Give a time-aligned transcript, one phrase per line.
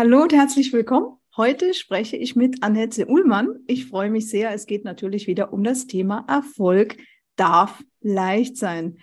[0.00, 1.18] Hallo und herzlich willkommen.
[1.36, 3.58] Heute spreche ich mit Annette Ullmann.
[3.66, 4.50] Ich freue mich sehr.
[4.50, 6.96] Es geht natürlich wieder um das Thema Erfolg
[7.36, 8.96] darf leicht sein.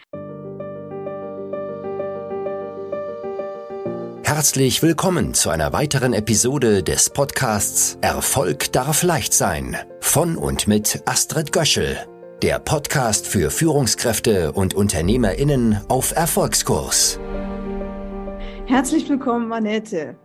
[4.24, 11.04] Herzlich willkommen zu einer weiteren Episode des Podcasts Erfolg darf leicht sein von und mit
[11.06, 11.96] Astrid Göschel,
[12.42, 17.20] der Podcast für Führungskräfte und Unternehmerinnen auf Erfolgskurs.
[18.66, 20.18] Herzlich willkommen, Annette.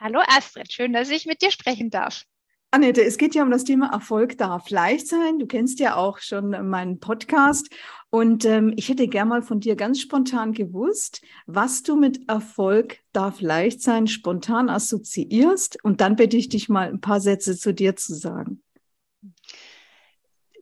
[0.00, 2.22] Hallo Astrid, schön, dass ich mit dir sprechen darf.
[2.70, 5.40] Annette, es geht ja um das Thema Erfolg darf leicht sein.
[5.40, 7.68] Du kennst ja auch schon meinen Podcast.
[8.10, 12.98] Und ähm, ich hätte gern mal von dir ganz spontan gewusst, was du mit Erfolg
[13.12, 15.82] darf leicht sein spontan assoziierst.
[15.82, 18.62] Und dann bitte ich dich mal ein paar Sätze zu dir zu sagen.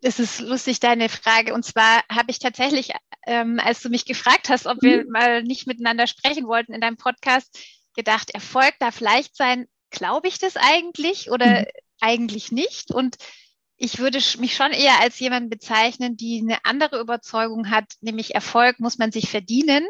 [0.00, 1.52] Das ist lustig, deine Frage.
[1.52, 2.92] Und zwar habe ich tatsächlich,
[3.26, 5.10] ähm, als du mich gefragt hast, ob wir mhm.
[5.10, 7.58] mal nicht miteinander sprechen wollten in deinem Podcast,
[7.96, 9.66] gedacht, Erfolg darf leicht sein.
[9.90, 11.66] Glaube ich das eigentlich oder mhm.
[12.00, 12.90] eigentlich nicht?
[12.90, 13.16] Und
[13.76, 18.80] ich würde mich schon eher als jemand bezeichnen, die eine andere Überzeugung hat, nämlich Erfolg
[18.80, 19.86] muss man sich verdienen.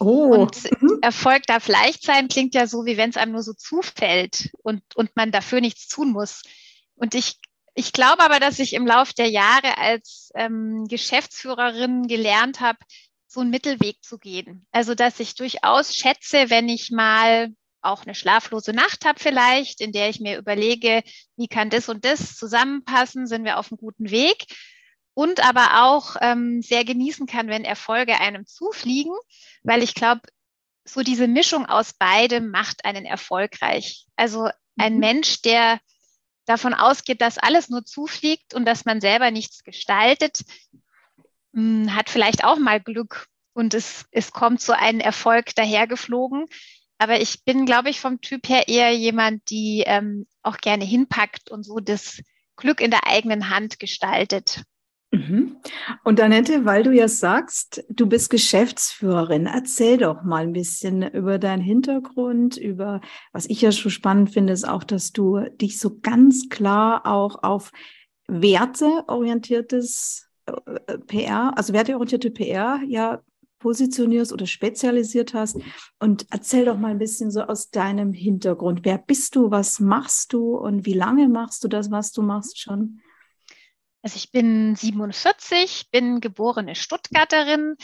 [0.00, 0.34] Oh.
[0.34, 0.98] Und mhm.
[1.02, 4.82] Erfolg darf leicht sein, klingt ja so, wie wenn es einem nur so zufällt und,
[4.96, 6.42] und man dafür nichts tun muss.
[6.94, 7.38] Und ich,
[7.74, 12.78] ich glaube aber, dass ich im Laufe der Jahre als ähm, Geschäftsführerin gelernt habe,
[13.30, 14.66] so einen Mittelweg zu gehen.
[14.72, 19.92] Also, dass ich durchaus schätze, wenn ich mal auch eine schlaflose Nacht habe vielleicht, in
[19.92, 21.02] der ich mir überlege,
[21.36, 24.46] wie kann das und das zusammenpassen, sind wir auf einem guten Weg.
[25.14, 29.14] Und aber auch ähm, sehr genießen kann, wenn Erfolge einem zufliegen,
[29.62, 30.22] weil ich glaube,
[30.84, 34.06] so diese Mischung aus beidem macht einen erfolgreich.
[34.16, 35.00] Also ein mhm.
[35.00, 35.78] Mensch, der
[36.46, 40.40] davon ausgeht, dass alles nur zufliegt und dass man selber nichts gestaltet,
[41.54, 46.46] hm, hat vielleicht auch mal Glück und es, es kommt so ein Erfolg dahergeflogen.
[46.98, 51.50] Aber ich bin, glaube ich, vom Typ her eher jemand, die ähm, auch gerne hinpackt
[51.50, 52.20] und so das
[52.56, 54.62] Glück in der eigenen Hand gestaltet.
[55.12, 55.56] Mhm.
[56.04, 61.38] Und Annette, weil du ja sagst, du bist Geschäftsführerin, erzähl doch mal ein bisschen über
[61.38, 63.00] deinen Hintergrund, über
[63.32, 67.42] was ich ja schon spannend finde, ist auch, dass du dich so ganz klar auch
[67.42, 67.72] auf
[68.28, 70.29] werteorientiertes
[71.06, 73.20] PR, also werteorientierte PR ja
[73.60, 75.58] positionierst oder spezialisiert hast.
[75.98, 78.80] Und erzähl doch mal ein bisschen so aus deinem Hintergrund.
[78.84, 79.50] Wer bist du?
[79.50, 80.56] Was machst du?
[80.56, 83.00] Und wie lange machst du das, was du machst schon?
[84.02, 87.76] Also ich bin 47, bin geborene Stuttgarterin,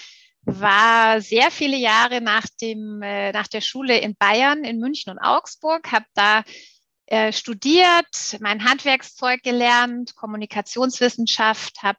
[0.43, 5.19] war sehr viele Jahre nach dem äh, nach der Schule in Bayern, in München und
[5.19, 6.43] Augsburg, habe da
[7.07, 11.99] äh, studiert, mein Handwerkszeug gelernt, Kommunikationswissenschaft, habe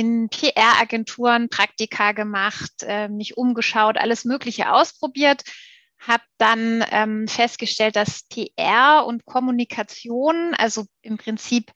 [0.00, 5.42] in PR-Agenturen Praktika gemacht, äh, mich umgeschaut, alles Mögliche ausprobiert,
[5.98, 11.70] habe dann ähm, festgestellt, dass PR und Kommunikation, also im Prinzip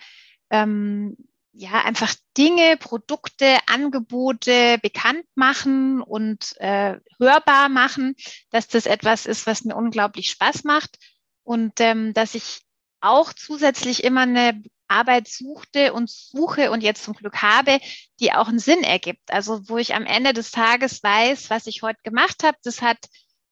[0.49, 1.19] ähm,
[1.53, 8.15] ja einfach Dinge, Produkte, Angebote bekannt machen und äh, hörbar machen,
[8.49, 10.97] dass das etwas ist, was mir unglaublich Spaß macht.
[11.43, 12.63] Und ähm, dass ich
[13.03, 17.81] auch zusätzlich immer eine Arbeit suchte und suche und jetzt zum Glück habe,
[18.21, 19.31] die auch einen Sinn ergibt.
[19.33, 22.99] Also wo ich am Ende des Tages weiß, was ich heute gemacht habe, das hat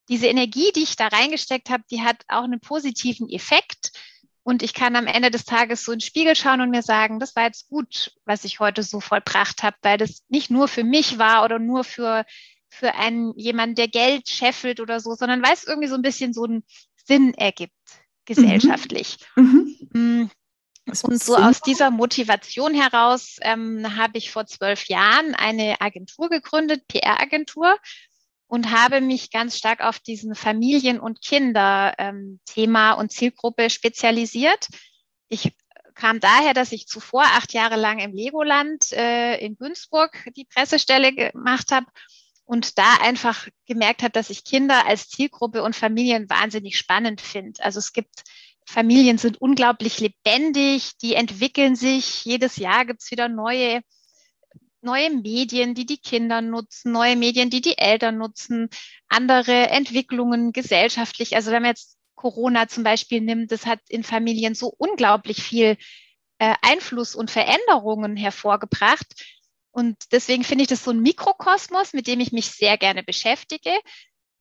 [0.09, 3.93] diese Energie, die ich da reingesteckt habe, die hat auch einen positiven Effekt.
[4.44, 7.20] Und ich kann am Ende des Tages so in den Spiegel schauen und mir sagen,
[7.20, 10.82] das war jetzt gut, was ich heute so vollbracht habe, weil das nicht nur für
[10.82, 12.25] mich war oder nur für,
[12.69, 16.32] für einen jemand, der Geld scheffelt oder so, sondern weil es irgendwie so ein bisschen
[16.32, 16.64] so einen
[17.04, 17.72] Sinn ergibt,
[18.25, 19.19] gesellschaftlich.
[19.37, 19.76] Mhm.
[19.93, 20.31] mhm.
[20.87, 26.88] Und so aus dieser Motivation heraus ähm, habe ich vor zwölf Jahren eine Agentur gegründet,
[26.88, 27.76] PR-Agentur,
[28.48, 34.69] und habe mich ganz stark auf diesen Familien- und Kinder-Thema ähm, und Zielgruppe spezialisiert.
[35.28, 35.56] Ich
[35.94, 41.14] kam daher, dass ich zuvor acht Jahre lang im Legoland äh, in Günzburg die Pressestelle
[41.14, 41.87] gemacht habe
[42.44, 47.64] und da einfach gemerkt habe, dass ich Kinder als Zielgruppe und Familien wahnsinnig spannend finde.
[47.64, 48.25] Also es gibt
[48.72, 52.24] Familien sind unglaublich lebendig, die entwickeln sich.
[52.24, 53.82] Jedes Jahr gibt's wieder neue,
[54.80, 58.70] neue Medien, die die Kinder nutzen, neue Medien, die die Eltern nutzen,
[59.08, 61.36] andere Entwicklungen gesellschaftlich.
[61.36, 65.76] Also wenn man jetzt Corona zum Beispiel nimmt, das hat in Familien so unglaublich viel
[66.38, 69.06] äh, Einfluss und Veränderungen hervorgebracht.
[69.70, 73.70] Und deswegen finde ich das so ein Mikrokosmos, mit dem ich mich sehr gerne beschäftige.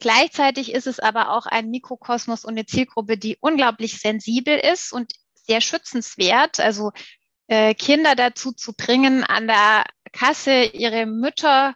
[0.02, 5.14] Gleichzeitig ist es aber auch ein Mikrokosmos und eine Zielgruppe, die unglaublich sensibel ist und
[5.34, 6.60] sehr schützenswert.
[6.60, 6.92] Also
[7.48, 11.76] äh, Kinder dazu zu bringen, an der Kasse ihre Mütter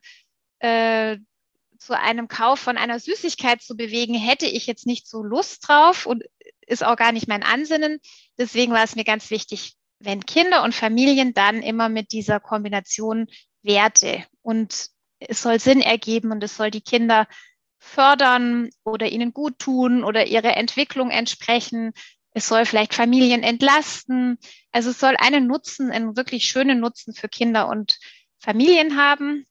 [0.60, 1.18] äh,
[1.78, 6.08] zu einem Kauf von einer Süßigkeit zu bewegen, hätte ich jetzt nicht so Lust drauf.
[6.08, 6.24] Und
[6.66, 8.00] ist auch gar nicht mein Ansinnen.
[8.40, 13.28] Deswegen war es mir ganz wichtig, wenn Kinder und Familien dann immer mit dieser Kombination
[13.62, 14.88] Werte und
[15.20, 17.28] es soll Sinn ergeben und es soll die Kinder
[17.78, 21.94] fördern oder ihnen gut tun oder ihre Entwicklung entsprechen.
[22.32, 24.38] Es soll vielleicht Familien entlasten.
[24.72, 27.98] Also es soll einen Nutzen, einen wirklich schönen Nutzen für Kinder und
[28.40, 29.46] Familien haben.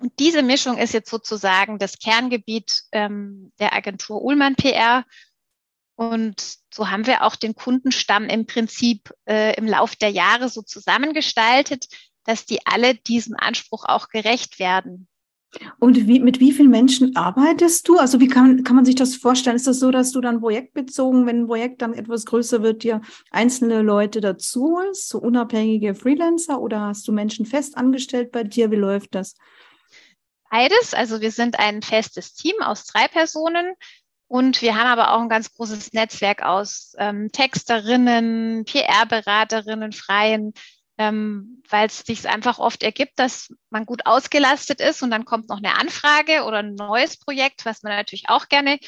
[0.00, 5.04] Und diese Mischung ist jetzt sozusagen das Kerngebiet ähm, der Agentur Ullmann PR.
[5.96, 10.62] Und so haben wir auch den Kundenstamm im Prinzip äh, im Lauf der Jahre so
[10.62, 11.88] zusammengestaltet,
[12.24, 15.08] dass die alle diesem Anspruch auch gerecht werden.
[15.78, 17.98] Und wie, mit wie vielen Menschen arbeitest du?
[17.98, 19.56] Also wie kann, kann man sich das vorstellen?
[19.56, 23.00] Ist das so, dass du dann projektbezogen, wenn ein Projekt dann etwas größer wird, dir
[23.30, 28.70] einzelne Leute dazu holst, so unabhängige Freelancer oder hast du Menschen fest angestellt bei dir?
[28.70, 29.36] Wie läuft das?
[30.50, 30.92] Beides.
[30.94, 33.74] Also wir sind ein festes Team aus drei Personen.
[34.30, 40.52] Und wir haben aber auch ein ganz großes Netzwerk aus ähm, Texterinnen, PR-Beraterinnen, Freien,
[40.98, 45.48] ähm, weil es sich einfach oft ergibt, dass man gut ausgelastet ist und dann kommt
[45.48, 48.78] noch eine Anfrage oder ein neues Projekt, was man natürlich auch gerne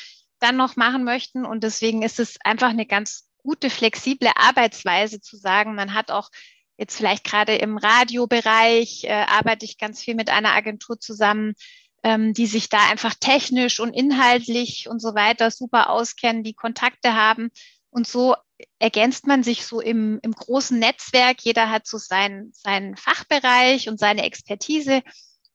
[0.41, 1.47] dann noch machen möchten.
[1.47, 6.31] Und deswegen ist es einfach eine ganz gute, flexible Arbeitsweise zu sagen, man hat auch
[6.77, 11.55] jetzt vielleicht gerade im Radiobereich, äh, arbeite ich ganz viel mit einer Agentur zusammen,
[12.03, 17.15] ähm, die sich da einfach technisch und inhaltlich und so weiter super auskennen, die Kontakte
[17.15, 17.51] haben.
[17.91, 18.35] Und so
[18.79, 21.39] ergänzt man sich so im, im großen Netzwerk.
[21.43, 25.03] Jeder hat so seinen, seinen Fachbereich und seine Expertise.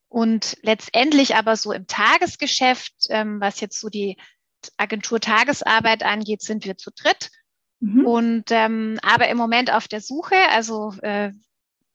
[0.08, 4.18] Und letztendlich aber so im Tagesgeschäft, ähm, was jetzt so die
[4.78, 7.30] Agentur Tagesarbeit angeht, sind wir zu dritt.
[7.80, 8.06] Mhm.
[8.06, 11.32] Und ähm, aber im Moment auf der Suche, also äh,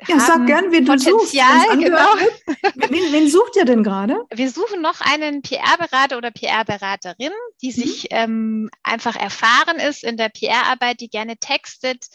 [0.09, 1.33] ja, sag gern, wen du suchst.
[1.33, 2.15] Genau.
[2.75, 4.25] Wen, wen, sucht ihr denn gerade?
[4.33, 7.33] Wir suchen noch einen PR-Berater oder PR-Beraterin,
[7.63, 7.73] die mhm.
[7.73, 12.07] sich ähm, einfach erfahren ist in der PR-Arbeit, die gerne textet,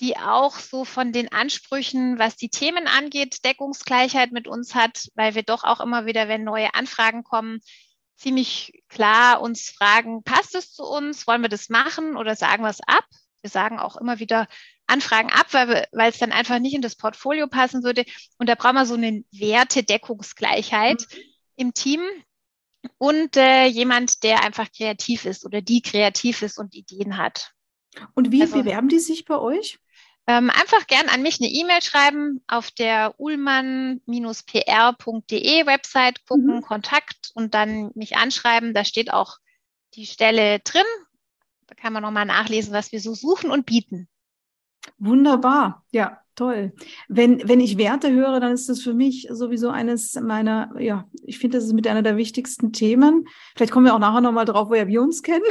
[0.00, 5.34] die auch so von den Ansprüchen, was die Themen angeht, Deckungsgleichheit mit uns hat, weil
[5.34, 7.60] wir doch auch immer wieder, wenn neue Anfragen kommen,
[8.16, 11.26] ziemlich klar uns fragen, passt es zu uns?
[11.26, 13.04] Wollen wir das machen oder sagen wir es ab?
[13.42, 14.46] Wir sagen auch immer wieder,
[14.92, 18.04] Anfragen ab, weil, es dann einfach nicht in das Portfolio passen würde.
[18.38, 21.18] Und da brauchen wir so eine Wertedeckungsgleichheit mhm.
[21.56, 22.00] im Team
[22.98, 27.52] und äh, jemand, der einfach kreativ ist oder die kreativ ist und Ideen hat.
[28.14, 29.78] Und wie also, bewerben die sich bei euch?
[30.26, 36.62] Ähm, einfach gern an mich eine E-Mail schreiben, auf der ullmann-pr.de Website gucken, mhm.
[36.62, 38.72] Kontakt und dann mich anschreiben.
[38.72, 39.38] Da steht auch
[39.94, 40.84] die Stelle drin.
[41.66, 44.08] Da kann man nochmal nachlesen, was wir so suchen und bieten.
[44.98, 46.72] Wunderbar, ja, toll.
[47.08, 51.38] Wenn, wenn ich Werte höre, dann ist das für mich sowieso eines meiner, ja, ich
[51.38, 53.26] finde, das ist mit einer der wichtigsten Themen.
[53.54, 55.44] Vielleicht kommen wir auch nachher nochmal drauf, woher wir uns kennen.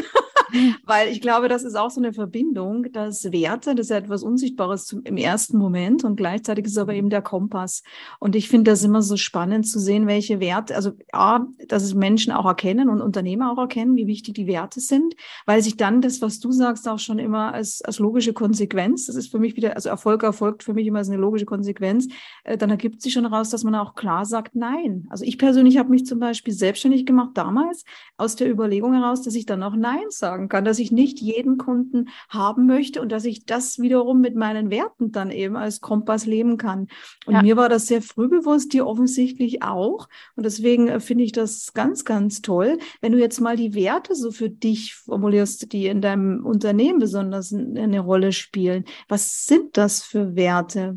[0.86, 4.24] Weil ich glaube, das ist auch so eine Verbindung, dass Werte, das ist ja etwas
[4.24, 7.84] Unsichtbares zum, im ersten Moment und gleichzeitig ist es aber eben der Kompass.
[8.20, 11.94] Und ich finde das immer so spannend zu sehen, welche Werte, also A, dass es
[11.94, 15.16] Menschen auch erkennen und Unternehmer auch erkennen, wie wichtig die Werte sind,
[15.46, 19.16] weil sich dann das, was du sagst, auch schon immer als, als logische Konsequenz, das
[19.16, 22.08] ist für mich wieder, also Erfolg erfolgt für mich immer als eine logische Konsequenz,
[22.44, 25.08] äh, dann ergibt sich schon raus, dass man auch klar sagt, nein.
[25.10, 27.84] Also ich persönlich habe mich zum Beispiel selbstständig gemacht damals
[28.18, 31.20] aus der Überlegung heraus, dass ich dann auch Nein sagen sagen kann, dass ich nicht
[31.20, 35.82] jeden Kunden haben möchte und dass ich das wiederum mit meinen Werten dann eben als
[35.82, 36.88] Kompass leben kann.
[37.26, 37.42] Und ja.
[37.42, 40.08] mir war das sehr früh bewusst, dir offensichtlich auch.
[40.36, 42.80] Und deswegen äh, finde ich das ganz, ganz toll.
[43.02, 47.54] Wenn du jetzt mal die Werte so für dich formulierst, die in deinem Unternehmen besonders
[47.54, 48.86] eine Rolle spielen.
[49.08, 50.96] Was sind das für Werte?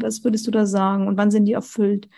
[0.00, 1.06] Was würdest du da sagen?
[1.06, 2.08] Und wann sind die erfüllt?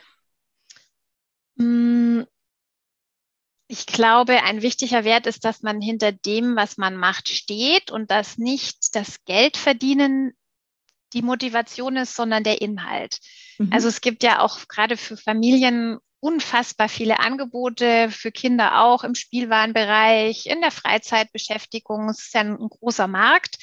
[3.72, 8.10] Ich glaube, ein wichtiger Wert ist, dass man hinter dem, was man macht, steht und
[8.10, 10.34] dass nicht das Geld verdienen
[11.14, 13.18] die Motivation ist, sondern der Inhalt.
[13.56, 13.72] Mhm.
[13.72, 19.14] Also es gibt ja auch gerade für Familien unfassbar viele Angebote, für Kinder auch im
[19.14, 22.10] Spielwarenbereich, in der Freizeitbeschäftigung.
[22.10, 23.56] Es ist ja ein, ein großer Markt.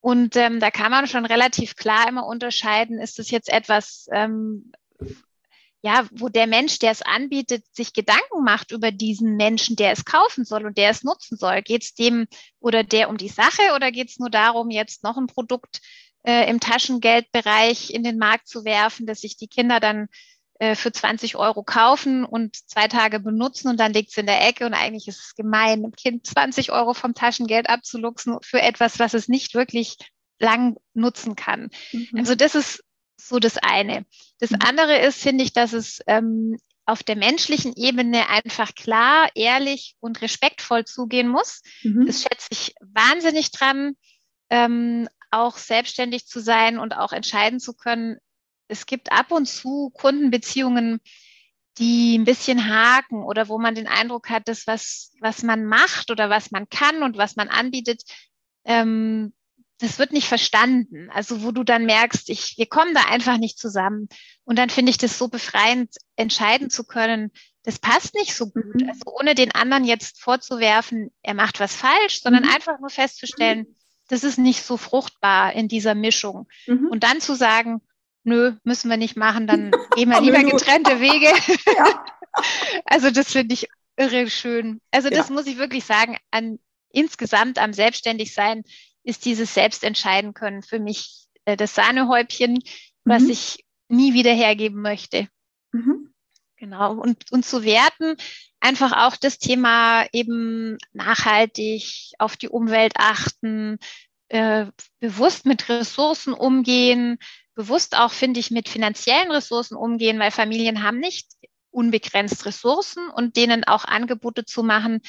[0.00, 4.72] Und ähm, da kann man schon relativ klar immer unterscheiden, ist es jetzt etwas, ähm,
[5.86, 10.04] ja, wo der Mensch, der es anbietet, sich Gedanken macht über diesen Menschen, der es
[10.04, 11.62] kaufen soll und der es nutzen soll.
[11.62, 12.26] Geht es dem
[12.58, 15.80] oder der um die Sache oder geht es nur darum, jetzt noch ein Produkt
[16.24, 20.08] äh, im Taschengeldbereich in den Markt zu werfen, dass sich die Kinder dann
[20.58, 24.44] äh, für 20 Euro kaufen und zwei Tage benutzen und dann liegt es in der
[24.44, 28.98] Ecke und eigentlich ist es gemein, dem Kind 20 Euro vom Taschengeld abzuluxen für etwas,
[28.98, 29.98] was es nicht wirklich
[30.40, 31.70] lang nutzen kann.
[31.92, 32.08] Mhm.
[32.16, 32.82] Also das ist
[33.16, 34.06] so das eine.
[34.38, 34.58] Das mhm.
[34.64, 40.22] andere ist, finde ich, dass es ähm, auf der menschlichen Ebene einfach klar, ehrlich und
[40.22, 41.62] respektvoll zugehen muss.
[41.82, 42.06] Mhm.
[42.06, 43.96] Das schätze ich wahnsinnig dran,
[44.50, 48.18] ähm, auch selbstständig zu sein und auch entscheiden zu können.
[48.68, 51.00] Es gibt ab und zu Kundenbeziehungen,
[51.78, 56.10] die ein bisschen haken oder wo man den Eindruck hat, dass was, was man macht
[56.10, 58.02] oder was man kann und was man anbietet,
[58.64, 59.34] ähm,
[59.78, 61.10] das wird nicht verstanden.
[61.10, 64.08] Also wo du dann merkst, ich, wir kommen da einfach nicht zusammen.
[64.44, 67.30] Und dann finde ich das so befreiend, entscheiden zu können,
[67.62, 68.80] das passt nicht so gut.
[68.80, 68.88] Mhm.
[68.88, 72.50] Also ohne den anderen jetzt vorzuwerfen, er macht was falsch, sondern mhm.
[72.50, 73.66] einfach nur festzustellen,
[74.08, 76.46] das ist nicht so fruchtbar in dieser Mischung.
[76.66, 76.88] Mhm.
[76.88, 77.80] Und dann zu sagen,
[78.22, 81.32] nö, müssen wir nicht machen, dann gehen wir lieber getrennte Wege.
[81.76, 82.04] Ja.
[82.84, 83.66] Also das finde ich
[83.96, 84.82] irre schön.
[84.90, 85.34] Also das ja.
[85.34, 86.58] muss ich wirklich sagen, an
[86.90, 88.62] insgesamt am Selbstständigsein
[89.06, 92.60] ist dieses Selbstentscheiden können für mich äh, das Sahnehäubchen, mhm.
[93.04, 95.28] was ich nie wieder hergeben möchte.
[95.72, 96.12] Mhm.
[96.56, 96.94] Genau.
[96.94, 98.16] Und, und zu werten,
[98.60, 103.78] einfach auch das Thema eben nachhaltig auf die Umwelt achten,
[104.28, 104.66] äh,
[104.98, 107.18] bewusst mit Ressourcen umgehen,
[107.54, 111.28] bewusst auch, finde ich, mit finanziellen Ressourcen umgehen, weil Familien haben nicht
[111.70, 115.00] unbegrenzt Ressourcen und denen auch Angebote zu machen,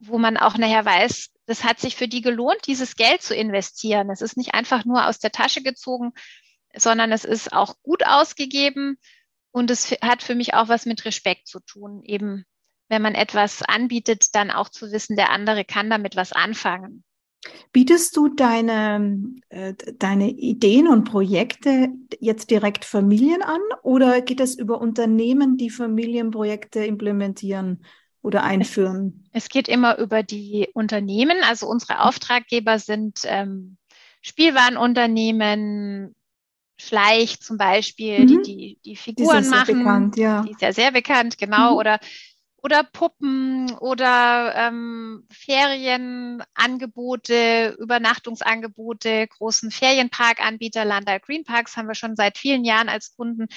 [0.00, 4.10] wo man auch nachher weiß, das hat sich für die gelohnt, dieses Geld zu investieren.
[4.10, 6.12] Es ist nicht einfach nur aus der Tasche gezogen,
[6.74, 8.96] sondern es ist auch gut ausgegeben
[9.50, 12.44] und es hat für mich auch was mit Respekt zu tun, eben
[12.88, 17.04] wenn man etwas anbietet, dann auch zu wissen, der andere kann damit was anfangen.
[17.72, 19.20] Bietest du deine,
[19.50, 25.70] äh, deine Ideen und Projekte jetzt direkt Familien an oder geht es über Unternehmen, die
[25.70, 27.84] Familienprojekte implementieren?
[28.24, 29.28] Oder einführen?
[29.32, 31.36] Es geht immer über die Unternehmen.
[31.44, 33.76] Also unsere Auftraggeber sind ähm,
[34.22, 36.14] Spielwarenunternehmen,
[36.76, 38.26] Schleich zum Beispiel, mhm.
[38.26, 39.78] die, die die Figuren die machen.
[39.78, 40.42] Bekannt, ja.
[40.42, 41.72] Die ist ja sehr bekannt, genau.
[41.72, 41.76] Mhm.
[41.76, 42.00] Oder
[42.64, 52.38] oder Puppen oder ähm, Ferienangebote, Übernachtungsangebote, großen Ferienparkanbieter, Landal Green Parks haben wir schon seit
[52.38, 53.48] vielen Jahren als Kunden.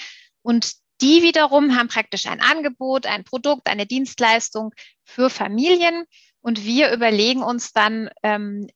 [0.42, 4.74] Und die wiederum haben praktisch ein Angebot, ein Produkt, eine Dienstleistung
[5.04, 6.04] für Familien.
[6.40, 8.68] Und wir überlegen uns dann, ähm,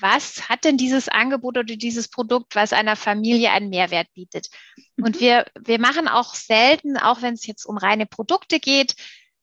[0.00, 4.48] was hat denn dieses Angebot oder dieses Produkt, was einer Familie einen Mehrwert bietet?
[4.96, 5.20] Und mhm.
[5.20, 8.94] wir, wir machen auch selten, auch wenn es jetzt um reine Produkte geht,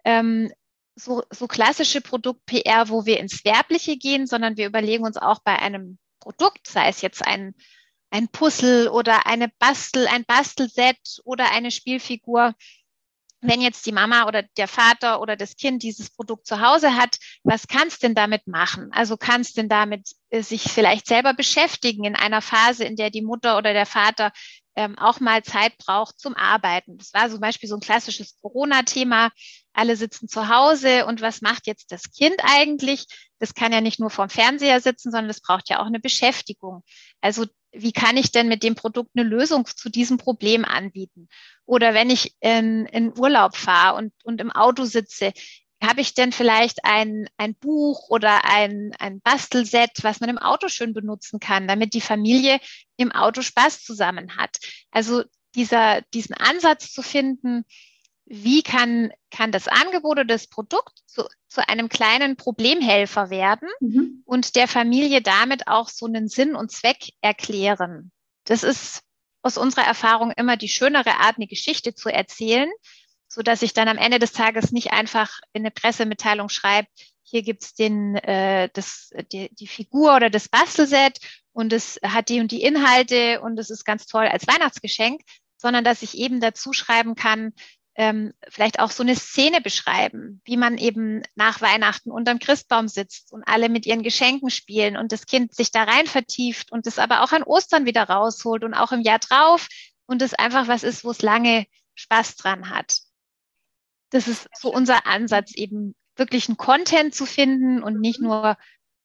[0.06, 0.52] ähm,
[0.96, 5.58] so, so klassische Produkt-PR, wo wir ins Werbliche gehen, sondern wir überlegen uns auch bei
[5.58, 7.56] einem Produkt, sei es jetzt ein
[8.14, 12.54] ein Puzzle oder eine Bastel, ein Bastelset oder eine Spielfigur.
[13.42, 17.18] Wenn jetzt die Mama oder der Vater oder das Kind dieses Produkt zu Hause hat,
[17.44, 18.90] was kannst denn damit machen?
[18.94, 23.24] Also kannst denn damit äh, sich vielleicht selber beschäftigen in einer Phase, in der die
[23.24, 24.32] Mutter oder der Vater
[24.76, 26.98] ähm, auch mal Zeit braucht zum Arbeiten.
[26.98, 29.32] Das war zum Beispiel so ein klassisches Corona-Thema.
[29.74, 33.06] Alle sitzen zu Hause und was macht jetzt das Kind eigentlich?
[33.40, 36.84] Das kann ja nicht nur vorm Fernseher sitzen, sondern es braucht ja auch eine Beschäftigung.
[37.22, 41.28] Also wie kann ich denn mit dem Produkt eine Lösung zu diesem Problem anbieten?
[41.66, 45.34] Oder wenn ich in, in Urlaub fahre und, und im Auto sitze,
[45.88, 50.68] habe ich denn vielleicht ein, ein Buch oder ein, ein Bastelset, was man im Auto
[50.68, 52.60] schön benutzen kann, damit die Familie
[52.98, 54.58] im Auto Spaß zusammen hat?
[54.92, 55.24] Also
[55.56, 57.66] dieser, diesen Ansatz zu finden,
[58.26, 64.24] wie kann, kann das Angebot oder das Produkt zu, zu einem kleinen Problemhelfer werden mhm.
[64.26, 68.12] und der Familie damit auch so einen Sinn und Zweck erklären.
[68.46, 69.02] Das ist
[69.42, 72.72] aus unserer Erfahrung immer die schönere Art, eine Geschichte zu erzählen,
[73.34, 76.88] so dass ich dann am Ende des Tages nicht einfach in eine Pressemitteilung schreibe,
[77.24, 81.20] hier gibt's den, äh, das, die, die Figur oder das Bastelset
[81.52, 85.22] und es hat die und die Inhalte und es ist ganz toll als Weihnachtsgeschenk,
[85.58, 87.54] sondern dass ich eben dazu schreiben kann,
[87.96, 93.32] ähm, vielleicht auch so eine Szene beschreiben, wie man eben nach Weihnachten unterm Christbaum sitzt
[93.34, 97.00] und alle mit ihren Geschenken spielen und das Kind sich da rein vertieft und es
[97.00, 99.68] aber auch an Ostern wieder rausholt und auch im Jahr drauf
[100.06, 103.03] und es einfach was ist, wo es lange Spaß dran hat.
[104.14, 108.58] Das ist so unser Ansatz, eben wirklich einen Content zu finden und nicht nur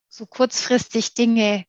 [0.08, 1.64] so kurzfristig Dinge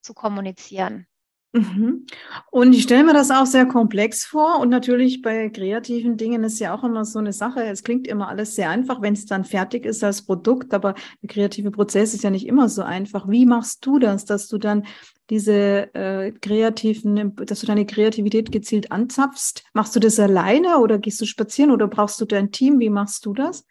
[0.00, 1.08] zu kommunizieren.
[1.54, 2.06] Mhm.
[2.50, 4.58] Und ich stelle mir das auch sehr komplex vor.
[4.58, 7.62] Und natürlich bei kreativen Dingen ist ja auch immer so eine Sache.
[7.62, 10.74] Es klingt immer alles sehr einfach, wenn es dann fertig ist als Produkt.
[10.74, 13.28] Aber der kreative Prozess ist ja nicht immer so einfach.
[13.28, 14.84] Wie machst du das, dass du dann
[15.30, 19.62] diese äh, kreativen, dass du deine Kreativität gezielt anzapfst?
[19.74, 22.80] Machst du das alleine oder gehst du spazieren oder brauchst du dein Team?
[22.80, 23.64] Wie machst du das?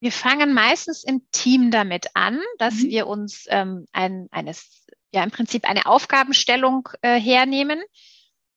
[0.00, 2.88] Wir fangen meistens im Team damit an, dass mhm.
[2.88, 4.79] wir uns ähm, ein, eines
[5.12, 7.82] ja im Prinzip eine Aufgabenstellung äh, hernehmen.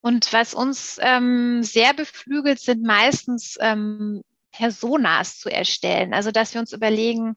[0.01, 6.13] Und was uns ähm, sehr beflügelt, sind meistens ähm, Personas zu erstellen.
[6.13, 7.35] Also dass wir uns überlegen,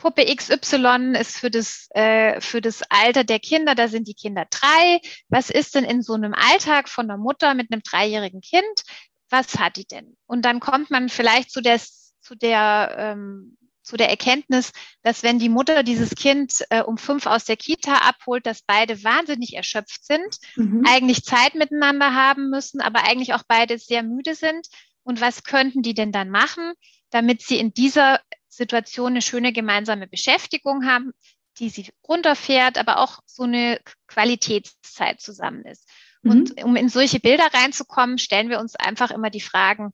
[0.00, 4.46] Puppe XY ist für das, äh, für das Alter der Kinder, da sind die Kinder
[4.50, 5.00] drei.
[5.28, 8.82] Was ist denn in so einem Alltag von einer Mutter mit einem dreijährigen Kind?
[9.28, 10.16] Was hat die denn?
[10.26, 13.58] Und dann kommt man vielleicht zu der, zu der, ähm,
[13.90, 14.70] zu der Erkenntnis,
[15.02, 19.02] dass wenn die Mutter dieses Kind äh, um fünf aus der Kita abholt, dass beide
[19.02, 20.84] wahnsinnig erschöpft sind, mhm.
[20.86, 24.68] eigentlich Zeit miteinander haben müssen, aber eigentlich auch beide sehr müde sind.
[25.02, 26.72] Und was könnten die denn dann machen,
[27.10, 31.10] damit sie in dieser Situation eine schöne gemeinsame Beschäftigung haben,
[31.58, 35.88] die sie runterfährt, aber auch so eine Qualitätszeit zusammen ist.
[36.22, 36.30] Mhm.
[36.30, 39.92] Und um in solche Bilder reinzukommen, stellen wir uns einfach immer die Fragen,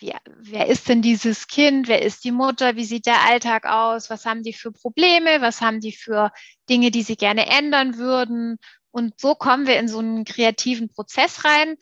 [0.00, 1.88] wie, wer ist denn dieses Kind?
[1.88, 2.76] Wer ist die Mutter?
[2.76, 4.10] Wie sieht der Alltag aus?
[4.10, 5.40] Was haben die für Probleme?
[5.40, 6.32] Was haben die für
[6.68, 8.58] Dinge, die sie gerne ändern würden?
[8.90, 11.76] Und so kommen wir in so einen kreativen Prozess rein,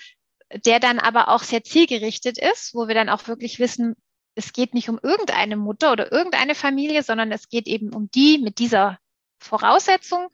[0.52, 3.94] der dann aber auch sehr zielgerichtet ist, wo wir dann auch wirklich wissen,
[4.34, 8.38] es geht nicht um irgendeine Mutter oder irgendeine Familie, sondern es geht eben um die
[8.38, 8.98] mit dieser
[9.38, 10.28] Voraussetzung.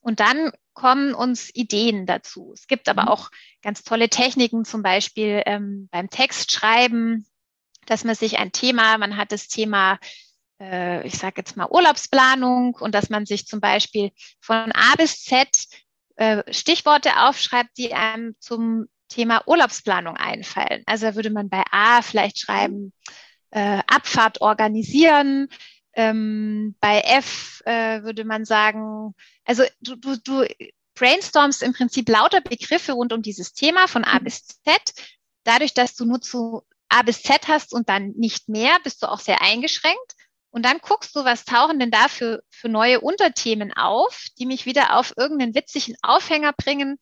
[0.00, 2.52] Und dann kommen uns Ideen dazu.
[2.54, 3.08] Es gibt aber mhm.
[3.08, 3.30] auch
[3.62, 7.26] ganz tolle Techniken, zum Beispiel ähm, beim Textschreiben,
[7.88, 9.98] dass man sich ein Thema, man hat das Thema,
[10.60, 15.24] äh, ich sage jetzt mal Urlaubsplanung und dass man sich zum Beispiel von A bis
[15.24, 15.48] Z
[16.16, 20.82] äh, Stichworte aufschreibt, die einem zum Thema Urlaubsplanung einfallen.
[20.86, 22.92] Also würde man bei A vielleicht schreiben,
[23.50, 25.48] äh, Abfahrt organisieren.
[25.94, 29.14] Ähm, bei F äh, würde man sagen,
[29.44, 30.44] also du, du, du
[30.94, 34.24] brainstormst im Prinzip lauter Begriffe rund um dieses Thema von A mhm.
[34.24, 34.92] bis Z.
[35.44, 39.10] Dadurch, dass du nur zu A bis Z hast und dann nicht mehr, bist du
[39.10, 40.14] auch sehr eingeschränkt.
[40.50, 44.64] Und dann guckst du, was tauchen denn da für, für neue Unterthemen auf, die mich
[44.64, 46.98] wieder auf irgendeinen witzigen Aufhänger bringen,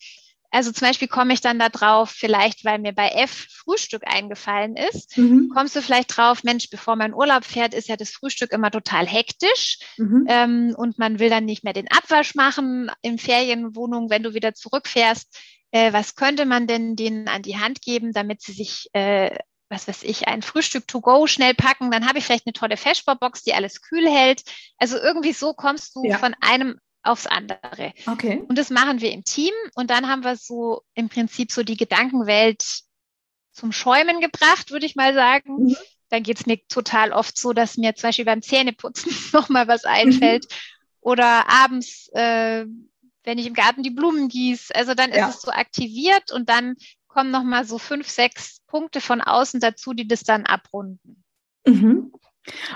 [0.51, 4.77] also zum Beispiel komme ich dann da drauf, vielleicht weil mir bei F Frühstück eingefallen
[4.77, 5.51] ist, mhm.
[5.53, 9.07] kommst du vielleicht drauf, Mensch, bevor man Urlaub fährt, ist ja das Frühstück immer total
[9.07, 10.25] hektisch mhm.
[10.29, 14.55] ähm, und man will dann nicht mehr den Abwasch machen in Ferienwohnungen, wenn du wieder
[14.55, 15.39] zurückfährst.
[15.73, 19.37] Äh, was könnte man denn denen an die Hand geben, damit sie sich äh,
[19.69, 22.77] was weiß ich, ein Frühstück to go schnell packen, dann habe ich vielleicht eine tolle
[22.77, 24.43] Fashbar-Box, die alles kühl hält.
[24.79, 26.19] Also irgendwie so kommst du ja.
[26.19, 27.93] von einem aufs andere.
[28.07, 28.45] Okay.
[28.49, 31.77] Und das machen wir im Team und dann haben wir so im Prinzip so die
[31.77, 32.83] Gedankenwelt
[33.53, 35.65] zum Schäumen gebracht, würde ich mal sagen.
[35.65, 35.77] Mhm.
[36.11, 39.85] Dann geht es mir total oft so, dass mir zum Beispiel beim Zähneputzen nochmal was
[39.85, 40.45] einfällt.
[40.45, 40.57] Mhm.
[41.01, 42.67] Oder abends, äh,
[43.25, 44.75] wenn ich im Garten die Blumen gieße.
[44.75, 45.29] Also dann ja.
[45.29, 46.77] ist es so aktiviert und dann
[47.17, 51.25] kommen nochmal so fünf, sechs Punkte von außen dazu, die das dann abrunden.
[51.67, 52.13] Mhm.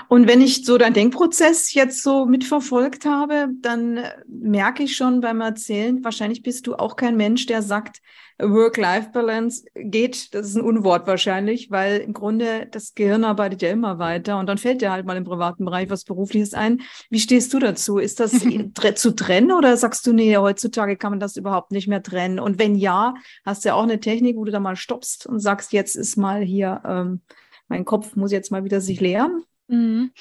[0.07, 5.21] Und wenn ich so deinen Denkprozess jetzt so mitverfolgt habe, dann äh, merke ich schon
[5.21, 8.01] beim Erzählen, wahrscheinlich bist du auch kein Mensch, der sagt,
[8.41, 13.99] Work-Life-Balance geht, das ist ein Unwort wahrscheinlich, weil im Grunde das Gehirn arbeitet ja immer
[13.99, 16.81] weiter und dann fällt dir halt mal im privaten Bereich was Berufliches ein.
[17.09, 17.97] Wie stehst du dazu?
[17.97, 18.31] Ist das
[18.95, 22.39] zu trennen oder sagst du, nee, heutzutage kann man das überhaupt nicht mehr trennen?
[22.39, 23.13] Und wenn ja,
[23.45, 26.17] hast du ja auch eine Technik, wo du da mal stoppst und sagst, jetzt ist
[26.17, 27.21] mal hier, ähm,
[27.67, 29.43] mein Kopf muss jetzt mal wieder sich leeren?
[29.71, 30.11] Mhm.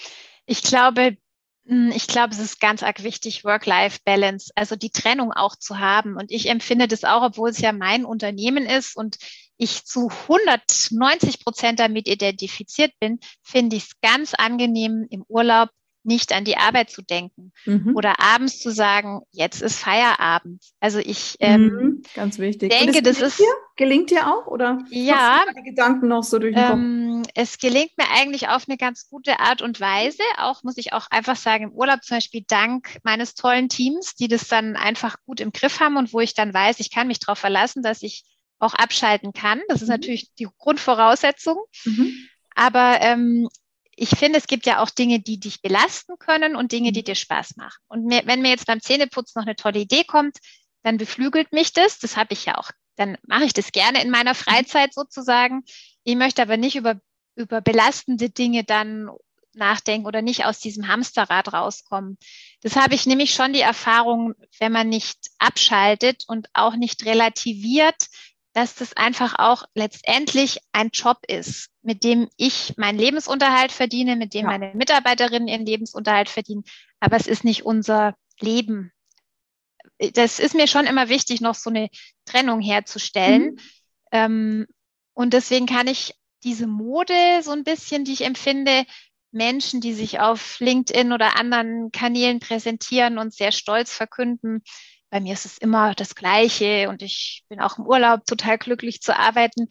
[0.47, 1.17] Ich glaube,
[1.67, 6.17] hm, ich glaube, es ist ganz arg wichtig, Work-Life-Balance, also die Trennung auch zu haben.
[6.17, 9.19] Und ich empfinde das auch, obwohl es ja mein Unternehmen ist und
[9.57, 15.71] ich zu 190 Prozent damit identifiziert bin, finde ich es ganz angenehm, im Urlaub
[16.03, 17.95] nicht an die Arbeit zu denken mhm.
[17.95, 20.63] oder abends zu sagen, jetzt ist Feierabend.
[20.81, 22.71] Also ich ähm, mhm, ganz wichtig.
[22.71, 23.53] denke, das, das ist dir?
[23.77, 27.33] gelingt dir auch oder ja die Gedanken noch so durch den ähm, Kopf?
[27.35, 30.23] Es gelingt mir eigentlich auf eine ganz gute Art und Weise.
[30.39, 34.29] Auch muss ich auch einfach sagen im Urlaub zum Beispiel dank meines tollen Teams, die
[34.29, 37.19] das dann einfach gut im Griff haben und wo ich dann weiß, ich kann mich
[37.19, 38.25] darauf verlassen, dass ich
[38.59, 39.61] auch abschalten kann.
[39.69, 39.95] Das ist mhm.
[39.95, 41.59] natürlich die Grundvoraussetzung.
[41.85, 42.15] Mhm.
[42.55, 43.49] Aber ähm,
[44.01, 47.05] ich finde, es gibt ja auch Dinge, die dich belasten können und Dinge, die mhm.
[47.05, 47.79] dir Spaß machen.
[47.87, 50.39] Und mir, wenn mir jetzt beim Zähneputzen noch eine tolle Idee kommt,
[50.83, 51.99] dann beflügelt mich das.
[51.99, 55.65] Das habe ich ja auch, dann mache ich das gerne in meiner Freizeit sozusagen.
[56.03, 56.99] Ich möchte aber nicht über,
[57.35, 59.11] über belastende Dinge dann
[59.53, 62.17] nachdenken oder nicht aus diesem Hamsterrad rauskommen.
[62.63, 68.07] Das habe ich nämlich schon die Erfahrung, wenn man nicht abschaltet und auch nicht relativiert,
[68.53, 74.35] dass das einfach auch letztendlich ein Job ist, mit dem ich meinen Lebensunterhalt verdiene, mit
[74.35, 74.51] dem ja.
[74.59, 76.65] meine Mitarbeiterinnen ihren Lebensunterhalt verdienen.
[76.99, 78.93] Aber es ist nicht unser Leben.
[80.15, 81.91] Das ist mir schon immer wichtig, noch so eine
[82.25, 83.53] Trennung herzustellen.
[83.53, 83.59] Mhm.
[84.13, 84.67] Ähm,
[85.15, 88.85] und deswegen kann ich diese Mode so ein bisschen, die ich empfinde,
[89.33, 94.63] Menschen, die sich auf LinkedIn oder anderen Kanälen präsentieren und sehr stolz verkünden,
[95.11, 99.03] bei mir ist es immer das Gleiche und ich bin auch im Urlaub total glücklich
[99.03, 99.69] zu arbeiten.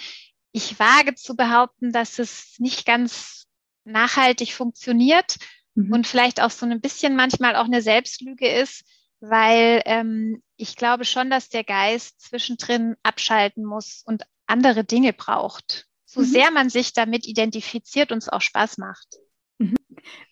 [0.52, 3.46] ich wage zu behaupten, dass es nicht ganz
[3.86, 5.38] nachhaltig funktioniert
[5.76, 5.94] mhm.
[5.94, 8.84] und vielleicht auch so ein bisschen manchmal auch eine Selbstlüge ist,
[9.20, 15.86] weil ähm, ich glaube schon, dass der Geist zwischendrin abschalten muss und andere Dinge braucht.
[16.06, 16.26] So mhm.
[16.26, 19.18] sehr man sich damit identifiziert und es auch Spaß macht.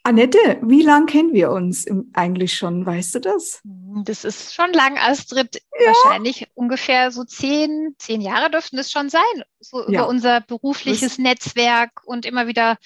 [0.03, 2.85] Annette, wie lang kennen wir uns eigentlich schon?
[2.85, 3.61] Weißt du das?
[4.05, 5.61] Das ist schon lang, Astrid.
[5.77, 5.87] Ja.
[5.87, 9.21] Wahrscheinlich ungefähr so zehn, zehn Jahre dürften es schon sein.
[9.59, 9.87] So ja.
[9.87, 12.77] über unser berufliches das Netzwerk und immer wieder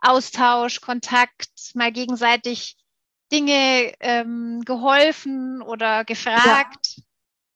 [0.00, 2.76] Austausch, Kontakt, mal gegenseitig
[3.32, 7.00] Dinge ähm, geholfen oder gefragt.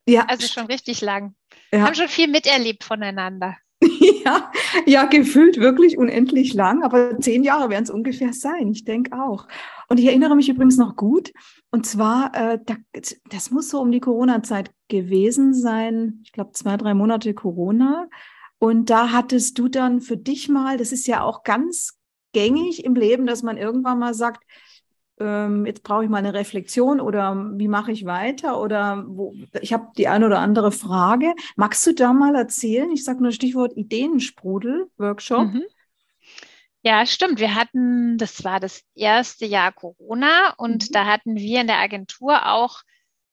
[0.09, 0.15] Ja.
[0.15, 0.25] ja.
[0.27, 1.37] Also schon richtig lang.
[1.73, 1.83] Ja.
[1.83, 3.57] Haben schon viel miterlebt voneinander.
[4.25, 4.51] ja,
[4.87, 9.49] ja, gefühlt wirklich unendlich lang, aber zehn Jahre werden es ungefähr sein, ich denke auch.
[9.88, 11.33] Und ich erinnere mich übrigens noch gut,
[11.71, 12.77] und zwar, äh, da,
[13.31, 18.09] das muss so um die Corona-Zeit gewesen sein, ich glaube zwei, drei Monate Corona.
[18.59, 21.99] Und da hattest du dann für dich mal, das ist ja auch ganz
[22.33, 24.45] gängig im Leben, dass man irgendwann mal sagt,
[25.23, 29.73] ähm, jetzt brauche ich mal eine Reflexion oder wie mache ich weiter oder wo, ich
[29.73, 31.35] habe die eine oder andere Frage.
[31.57, 32.91] Magst du da mal erzählen?
[32.91, 35.53] Ich sage nur Stichwort Ideensprudel, Workshop.
[35.53, 35.63] Mhm.
[36.83, 37.39] Ja, stimmt.
[37.39, 40.93] Wir hatten, das war das erste Jahr Corona und mhm.
[40.93, 42.83] da hatten wir in der Agentur auch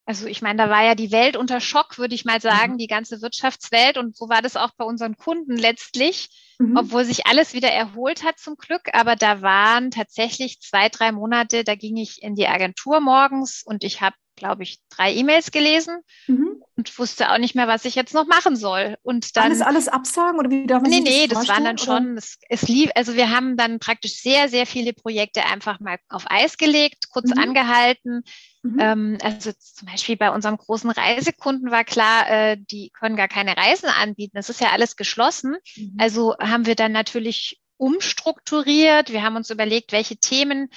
[0.09, 2.77] also ich meine, da war ja die Welt unter Schock, würde ich mal sagen, mhm.
[2.79, 3.95] die ganze Wirtschaftswelt.
[3.95, 6.77] Und so war das auch bei unseren Kunden letztlich, mhm.
[6.77, 8.89] obwohl sich alles wieder erholt hat zum Glück.
[8.93, 13.83] Aber da waren tatsächlich zwei, drei Monate, da ging ich in die Agentur morgens und
[13.83, 16.63] ich habe, glaube ich, drei E-Mails gelesen mhm.
[16.75, 18.97] und wusste auch nicht mehr, was ich jetzt noch machen soll.
[19.03, 21.77] Und dann alles, alles absagen oder wie darf man Nee, nee, das, das waren dann
[21.77, 25.97] schon, es, es lief, also wir haben dann praktisch sehr, sehr viele Projekte einfach mal
[26.09, 27.39] auf Eis gelegt, kurz mhm.
[27.39, 28.23] angehalten
[28.61, 28.77] Mhm.
[28.79, 33.55] Ähm, also zum Beispiel bei unserem großen Reisekunden war klar, äh, die können gar keine
[33.55, 34.35] Reisen anbieten.
[34.35, 35.55] Das ist ja alles geschlossen.
[35.77, 35.95] Mhm.
[35.97, 39.11] Also haben wir dann natürlich umstrukturiert.
[39.11, 40.69] Wir haben uns überlegt, welche Themen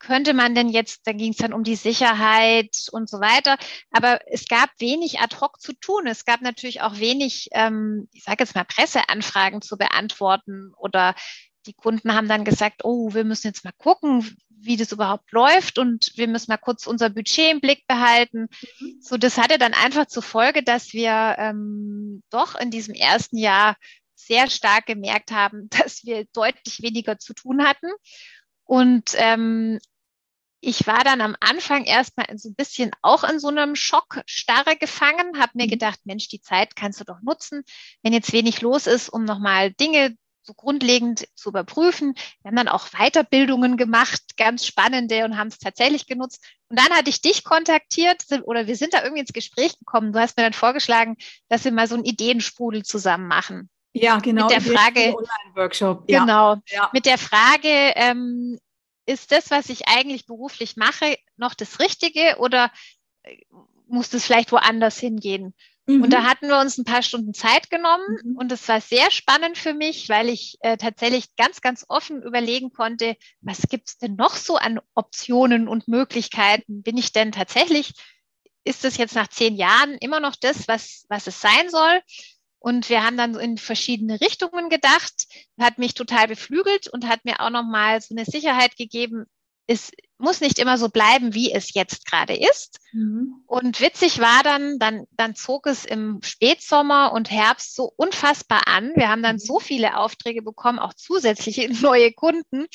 [0.00, 3.56] könnte man denn jetzt, da ging es dann um die Sicherheit und so weiter.
[3.92, 6.06] Aber es gab wenig ad hoc zu tun.
[6.06, 11.14] Es gab natürlich auch wenig, ähm, ich sage jetzt mal, Presseanfragen zu beantworten oder
[11.66, 15.78] die Kunden haben dann gesagt, oh, wir müssen jetzt mal gucken, wie das überhaupt läuft
[15.78, 18.48] und wir müssen mal kurz unser Budget im Blick behalten.
[18.80, 18.98] Mhm.
[19.00, 23.76] So, das hatte dann einfach zur Folge, dass wir ähm, doch in diesem ersten Jahr
[24.14, 27.88] sehr stark gemerkt haben, dass wir deutlich weniger zu tun hatten.
[28.70, 29.80] Und ähm,
[30.60, 35.40] ich war dann am Anfang erstmal so ein bisschen auch in so einem Schockstarre gefangen,
[35.40, 35.70] habe mir mhm.
[35.70, 37.64] gedacht, Mensch, die Zeit kannst du doch nutzen,
[38.04, 42.14] wenn jetzt wenig los ist, um nochmal Dinge so grundlegend zu überprüfen.
[42.42, 46.40] Wir haben dann auch Weiterbildungen gemacht, ganz spannende und haben es tatsächlich genutzt.
[46.68, 50.12] Und dann hatte ich dich kontaktiert oder wir sind da irgendwie ins Gespräch gekommen.
[50.12, 51.16] Du hast mir dann vorgeschlagen,
[51.48, 53.68] dass wir mal so einen Ideensprudel zusammen machen.
[53.92, 54.44] Ja, genau.
[54.44, 56.06] Mit der Frage, Online-Workshop.
[56.06, 56.56] Genau.
[56.68, 56.90] Ja.
[56.92, 58.58] Mit der Frage, ähm,
[59.06, 62.70] ist das, was ich eigentlich beruflich mache, noch das Richtige oder
[63.22, 63.36] äh,
[63.88, 65.54] muss das vielleicht woanders hingehen?
[65.86, 66.02] Mhm.
[66.02, 68.36] Und da hatten wir uns ein paar Stunden Zeit genommen mhm.
[68.36, 72.70] und es war sehr spannend für mich, weil ich äh, tatsächlich ganz, ganz offen überlegen
[72.70, 76.82] konnte, was gibt es denn noch so an Optionen und Möglichkeiten?
[76.82, 77.92] Bin ich denn tatsächlich,
[78.62, 82.00] ist das jetzt nach zehn Jahren immer noch das, was, was es sein soll?
[82.60, 85.26] Und wir haben dann in verschiedene Richtungen gedacht,
[85.58, 89.26] hat mich total beflügelt und hat mir auch nochmal so eine Sicherheit gegeben,
[89.66, 92.80] es muss nicht immer so bleiben, wie es jetzt gerade ist.
[92.92, 93.44] Mhm.
[93.46, 98.90] Und witzig war dann, dann, dann zog es im Spätsommer und Herbst so unfassbar an.
[98.96, 102.66] Wir haben dann so viele Aufträge bekommen, auch zusätzliche neue Kunden,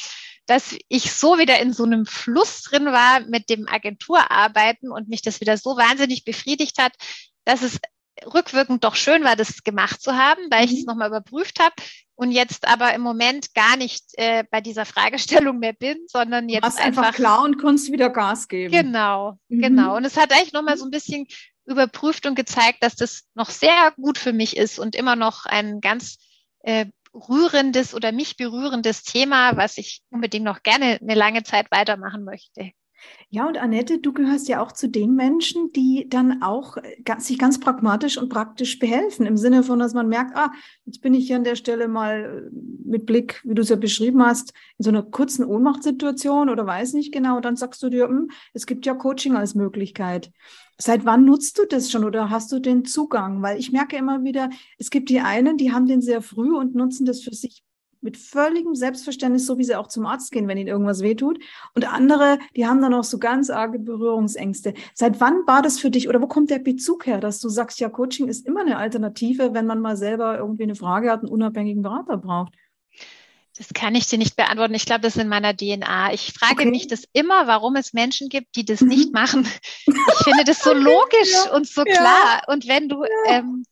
[0.46, 5.22] dass ich so wieder in so einem Fluss drin war mit dem Agenturarbeiten und mich
[5.22, 6.94] das wieder so wahnsinnig befriedigt hat,
[7.44, 7.78] dass es
[8.34, 10.86] rückwirkend doch schön war, das gemacht zu haben, weil ich es mhm.
[10.88, 11.76] nochmal überprüft habe
[12.16, 16.64] und jetzt aber im Moment gar nicht äh, bei dieser Fragestellung mehr bin, sondern jetzt
[16.64, 18.72] einfach, einfach klar und konntest wieder Gas geben.
[18.72, 19.62] Genau, mhm.
[19.62, 19.96] genau.
[19.98, 21.28] Und es hat eigentlich nochmal so ein bisschen
[21.66, 25.82] überprüft und gezeigt, dass das noch sehr gut für mich ist und immer noch ein
[25.82, 26.18] ganz
[26.60, 32.24] äh, rührendes oder mich berührendes Thema, was ich unbedingt noch gerne eine lange Zeit weitermachen
[32.24, 32.72] möchte.
[33.30, 37.38] Ja, und Annette, du gehörst ja auch zu den Menschen, die dann auch äh, sich
[37.38, 40.52] ganz pragmatisch und praktisch behelfen, im Sinne von, dass man merkt, ah,
[40.86, 42.56] jetzt bin ich hier an der Stelle mal äh,
[42.86, 46.94] mit Blick, wie du es ja beschrieben hast, in so einer kurzen Ohnmachtssituation oder weiß
[46.94, 50.32] nicht genau, und dann sagst du dir, hm, es gibt ja Coaching als Möglichkeit.
[50.78, 53.42] Seit wann nutzt du das schon oder hast du den Zugang?
[53.42, 56.76] Weil ich merke immer wieder, es gibt die einen, die haben den sehr früh und
[56.76, 57.65] nutzen das für sich
[58.06, 61.40] mit völligem Selbstverständnis, so wie sie auch zum Arzt gehen, wenn ihnen irgendwas wehtut.
[61.74, 64.76] Und andere, die haben dann auch so ganz arge Berührungsängste.
[64.94, 67.80] Seit wann war das für dich oder wo kommt der Bezug her, dass du sagst,
[67.80, 71.32] ja, Coaching ist immer eine Alternative, wenn man mal selber irgendwie eine Frage hat, einen
[71.32, 72.54] unabhängigen Berater braucht?
[73.58, 74.74] Das kann ich dir nicht beantworten.
[74.74, 76.14] Ich glaube, das ist in meiner DNA.
[76.14, 76.70] Ich frage okay.
[76.70, 78.90] mich das immer, warum es Menschen gibt, die das mhm.
[78.90, 79.48] nicht machen.
[79.88, 81.56] Ich finde das so logisch ja.
[81.56, 82.44] und so klar.
[82.48, 83.40] Und wenn du, ja.
[83.40, 83.64] Ähm,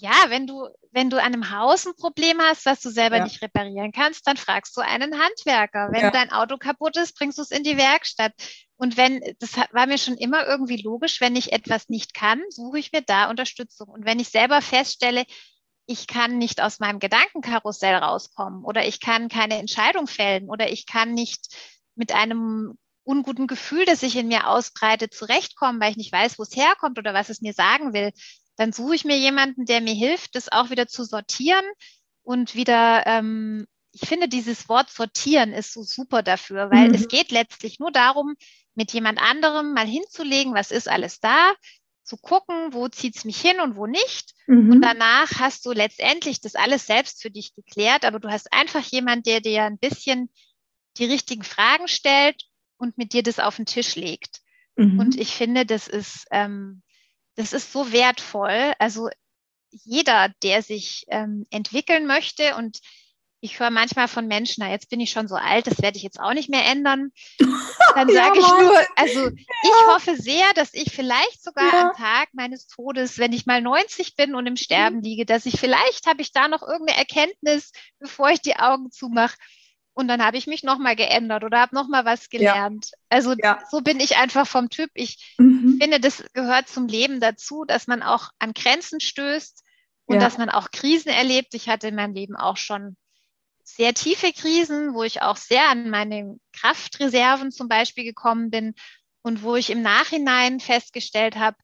[0.00, 3.24] ja, wenn du, wenn du an einem Haus ein Problem hast, das du selber ja.
[3.24, 5.90] nicht reparieren kannst, dann fragst du einen Handwerker.
[5.92, 8.32] Wenn dein Auto kaputt ist, bringst du es in die Werkstatt.
[8.76, 12.78] Und wenn, das war mir schon immer irgendwie logisch, wenn ich etwas nicht kann, suche
[12.78, 13.88] ich mir da Unterstützung.
[13.88, 15.24] Und wenn ich selber feststelle,
[15.86, 20.86] ich kann nicht aus meinem Gedankenkarussell rauskommen oder ich kann keine Entscheidung fällen oder ich
[20.86, 21.54] kann nicht
[21.94, 26.44] mit einem unguten Gefühl, das sich in mir ausbreitet, zurechtkommen, weil ich nicht weiß, wo
[26.44, 28.12] es herkommt oder was es mir sagen will,
[28.60, 31.64] dann suche ich mir jemanden, der mir hilft, das auch wieder zu sortieren
[32.22, 36.94] und wieder, ähm, ich finde, dieses Wort sortieren ist so super dafür, weil mhm.
[36.94, 38.34] es geht letztlich nur darum,
[38.74, 41.54] mit jemand anderem mal hinzulegen, was ist alles da,
[42.04, 44.34] zu gucken, wo zieht es mich hin und wo nicht.
[44.46, 44.72] Mhm.
[44.72, 48.84] Und danach hast du letztendlich das alles selbst für dich geklärt, aber du hast einfach
[48.84, 50.28] jemand, der dir ein bisschen
[50.98, 52.42] die richtigen Fragen stellt
[52.76, 54.42] und mit dir das auf den Tisch legt.
[54.76, 55.00] Mhm.
[55.00, 56.82] Und ich finde, das ist, ähm,
[57.40, 58.74] das ist so wertvoll.
[58.78, 59.08] Also
[59.70, 62.80] jeder, der sich ähm, entwickeln möchte und
[63.42, 66.02] ich höre manchmal von Menschen, na, jetzt bin ich schon so alt, das werde ich
[66.02, 67.10] jetzt auch nicht mehr ändern.
[67.94, 69.32] Dann sage ja, ich nur, also ja.
[69.62, 71.88] ich hoffe sehr, dass ich vielleicht sogar ja.
[71.88, 75.02] am Tag meines Todes, wenn ich mal 90 bin und im Sterben mhm.
[75.02, 79.36] liege, dass ich vielleicht habe ich da noch irgendeine Erkenntnis, bevor ich die Augen zumache.
[79.92, 82.92] Und dann habe ich mich nochmal geändert oder habe nochmal was gelernt.
[83.08, 83.34] Also
[83.70, 84.90] so bin ich einfach vom Typ.
[84.94, 85.78] Ich mhm.
[85.80, 89.64] finde, das gehört zum Leben dazu, dass man auch an Grenzen stößt
[90.06, 91.54] und dass man auch Krisen erlebt.
[91.54, 92.96] Ich hatte in meinem Leben auch schon
[93.62, 98.74] sehr tiefe Krisen, wo ich auch sehr an meine Kraftreserven zum Beispiel gekommen bin
[99.22, 101.56] und wo ich im Nachhinein festgestellt habe,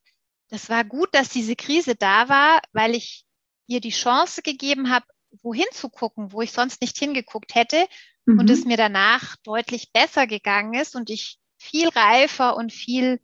[0.49, 3.25] das war gut, dass diese Krise da war, weil ich
[3.67, 5.05] ihr die Chance gegeben habe,
[5.41, 7.85] wohin zu gucken, wo ich sonst nicht hingeguckt hätte
[8.27, 8.39] mhm.
[8.39, 13.19] und es mir danach deutlich besser gegangen ist und ich viel reifer und viel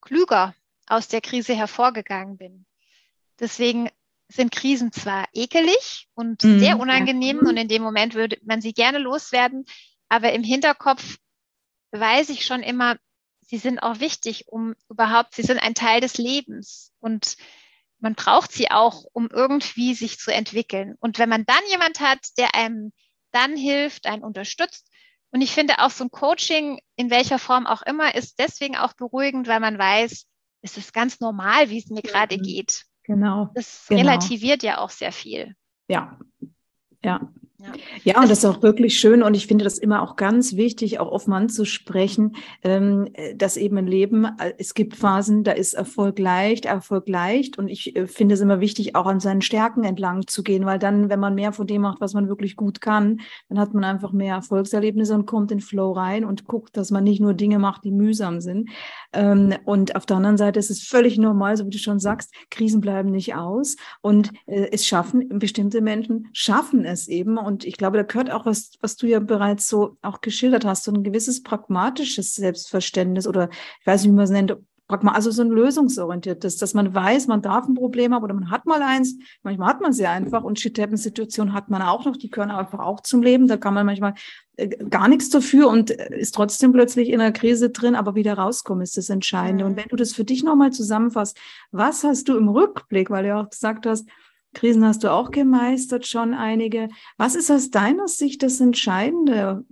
[0.00, 0.54] klüger
[0.86, 2.66] aus der Krise hervorgegangen bin.
[3.38, 3.90] Deswegen
[4.28, 6.58] sind Krisen zwar ekelig und mhm.
[6.58, 9.66] sehr unangenehm und in dem Moment würde man sie gerne loswerden,
[10.08, 11.18] aber im Hinterkopf
[11.92, 12.96] weiß ich schon immer,
[13.42, 17.36] sie sind auch wichtig, um überhaupt, sie sind ein Teil des Lebens und
[17.98, 20.94] man braucht sie auch, um irgendwie sich zu entwickeln.
[21.00, 22.92] Und wenn man dann jemand hat, der einem
[23.34, 24.88] dann hilft, einen unterstützt,
[25.34, 28.92] und ich finde auch so ein Coaching, in welcher Form auch immer, ist deswegen auch
[28.92, 30.26] beruhigend, weil man weiß,
[30.62, 32.84] es ist ganz normal, wie es mir gerade geht.
[33.02, 33.50] Genau.
[33.52, 34.02] Das genau.
[34.02, 35.56] relativiert ja auch sehr viel.
[35.88, 36.20] Ja,
[37.02, 37.32] ja.
[38.04, 38.20] Ja.
[38.20, 41.10] und das ist auch wirklich schön und ich finde das immer auch ganz wichtig, auch
[41.10, 46.66] offen anzusprechen, ähm, dass eben im Leben, äh, es gibt Phasen, da ist Erfolg leicht,
[46.66, 50.42] Erfolg leicht und ich äh, finde es immer wichtig, auch an seinen Stärken entlang zu
[50.42, 53.58] gehen, weil dann, wenn man mehr von dem macht, was man wirklich gut kann, dann
[53.58, 57.20] hat man einfach mehr Erfolgserlebnisse und kommt in Flow rein und guckt, dass man nicht
[57.20, 58.70] nur Dinge macht, die mühsam sind.
[59.12, 62.34] Ähm, und auf der anderen Seite ist es völlig normal, so wie du schon sagst,
[62.50, 67.64] Krisen bleiben nicht aus und äh, es schaffen, bestimmte Menschen schaffen es eben und und
[67.64, 70.90] ich glaube, da gehört auch was, was du ja bereits so auch geschildert hast, so
[70.90, 73.48] ein gewisses pragmatisches Selbstverständnis oder
[73.80, 74.56] ich weiß nicht, wie man es nennt,
[74.88, 78.66] also so ein lösungsorientiertes, dass man weiß, man darf ein Problem haben oder man hat
[78.66, 82.50] mal eins, manchmal hat man sie einfach und Shit-Happen-Situationen hat man auch noch, die gehören
[82.50, 84.14] einfach auch zum Leben, da kann man manchmal
[84.56, 88.34] äh, gar nichts dafür und äh, ist trotzdem plötzlich in einer Krise drin, aber wieder
[88.34, 89.62] rauskommen ist das Entscheidende.
[89.62, 89.70] Mhm.
[89.70, 91.38] Und wenn du das für dich nochmal zusammenfasst,
[91.70, 94.08] was hast du im Rückblick, weil du ja auch gesagt hast,
[94.54, 96.88] Krisen hast du auch gemeistert, schon einige.
[97.18, 99.64] Was ist aus deiner Sicht das Entscheidende?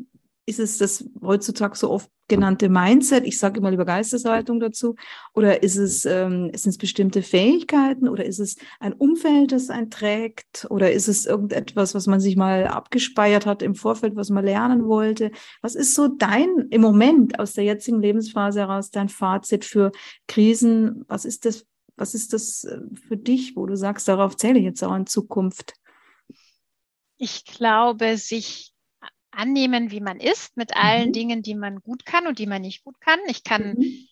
[0.44, 3.24] Ist es das heutzutage so oft genannte Mindset?
[3.24, 4.96] Ich sage immer lieber Geisteshaltung dazu.
[5.34, 8.08] Oder ist es, ähm, sind es bestimmte Fähigkeiten?
[8.08, 10.66] Oder ist es ein Umfeld, das einen trägt?
[10.68, 14.86] Oder ist es irgendetwas, was man sich mal abgespeichert hat im Vorfeld, was man lernen
[14.86, 15.30] wollte?
[15.60, 19.92] Was ist so dein, im Moment aus der jetzigen Lebensphase heraus, dein Fazit für
[20.26, 21.04] Krisen?
[21.06, 21.66] Was ist das
[21.96, 25.07] was ist das äh, für dich, wo du sagst, darauf zähle ich jetzt auch in
[25.07, 25.74] Zukunft?
[27.18, 28.72] Ich glaube, sich
[29.31, 31.12] annehmen, wie man ist, mit allen mhm.
[31.12, 33.18] Dingen, die man gut kann und die man nicht gut kann.
[33.28, 34.09] Ich kann, mhm.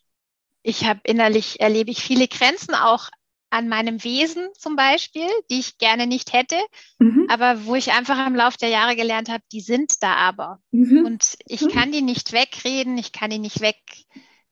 [0.63, 3.11] ich habe innerlich erlebe ich viele Grenzen auch
[3.51, 6.57] an meinem Wesen zum Beispiel, die ich gerne nicht hätte,
[6.99, 7.27] mhm.
[7.29, 10.61] aber wo ich einfach im Laufe der Jahre gelernt habe, die sind da aber.
[10.71, 11.05] Mhm.
[11.05, 11.69] Und ich mhm.
[11.69, 13.77] kann die nicht wegreden, ich kann die nicht weg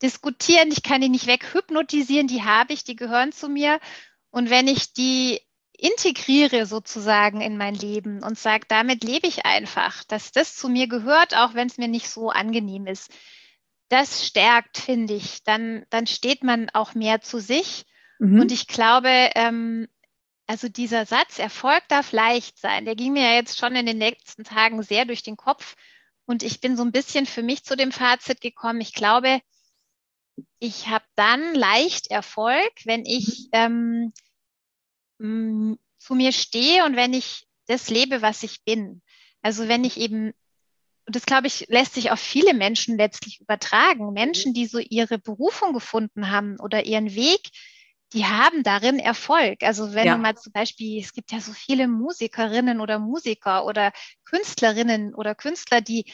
[0.03, 3.81] diskutieren, ich kann die nicht weghypnotisieren, die habe ich, die gehören zu mir.
[4.31, 5.41] Und wenn ich die
[5.79, 10.89] integriere sozusagen in mein Leben und sage, damit lebe ich einfach, dass das zu mir
[10.89, 13.13] gehört, auch wenn es mir nicht so angenehm ist.
[13.89, 15.45] Das stärkt, finde ich.
[15.45, 17.87] Dann, dann steht man auch mehr zu sich.
[18.19, 18.41] Mhm.
[18.41, 19.89] Und ich glaube, ähm,
[20.49, 23.99] also dieser Satz, Erfolg darf leicht sein, der ging mir ja jetzt schon in den
[23.99, 25.77] letzten Tagen sehr durch den Kopf.
[26.27, 28.81] Und ich bin so ein bisschen für mich zu dem Fazit gekommen.
[28.81, 29.41] Ich glaube,
[30.59, 34.13] ich habe dann leicht Erfolg, wenn ich ähm,
[35.19, 39.03] mh, zu mir stehe und wenn ich das lebe, was ich bin.
[39.43, 40.33] Also wenn ich eben,
[41.07, 44.13] und das glaube ich, lässt sich auf viele Menschen letztlich übertragen.
[44.13, 47.51] Menschen, die so ihre Berufung gefunden haben oder ihren Weg,
[48.15, 49.63] die haben darin Erfolg.
[49.63, 50.15] Also wenn ja.
[50.17, 53.93] du mal zum Beispiel, es gibt ja so viele Musikerinnen oder Musiker oder
[54.25, 56.11] Künstlerinnen oder Künstler, die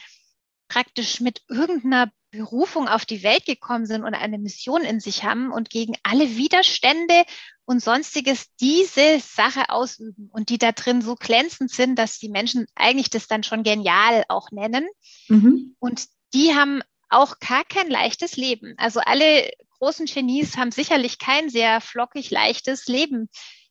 [0.68, 5.52] praktisch mit irgendeiner Berufung auf die Welt gekommen sind und eine Mission in sich haben
[5.52, 7.24] und gegen alle Widerstände
[7.64, 12.66] und sonstiges diese Sache ausüben und die da drin so glänzend sind, dass die Menschen
[12.74, 14.86] eigentlich das dann schon genial auch nennen.
[15.28, 15.76] Mhm.
[15.78, 18.74] Und die haben auch gar kein leichtes Leben.
[18.76, 23.28] Also alle großen Genies haben sicherlich kein sehr flockig leichtes Leben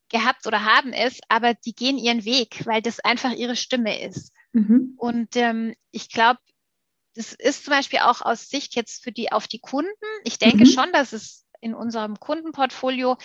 [0.10, 4.32] gehabt oder haben es, aber die gehen ihren Weg, weil das einfach ihre Stimme ist.
[4.54, 4.94] Mhm.
[4.98, 6.40] Und ähm, ich glaube,
[7.16, 9.92] das ist zum Beispiel auch aus Sicht jetzt für die auf die Kunden.
[10.24, 10.70] Ich denke mhm.
[10.70, 13.18] schon, dass es in unserem Kundenportfolio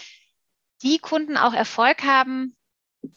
[0.83, 2.57] die Kunden auch Erfolg haben,